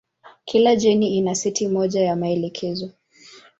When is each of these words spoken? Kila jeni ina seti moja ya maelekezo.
Kila 0.45 0.75
jeni 0.75 1.17
ina 1.17 1.35
seti 1.35 1.67
moja 1.67 2.01
ya 2.03 2.15
maelekezo. 2.15 2.89